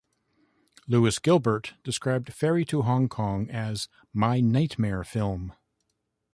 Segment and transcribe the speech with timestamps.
[0.87, 5.53] Lewis Gilbert described "Ferry to Hong Kong" as "my nightmare film".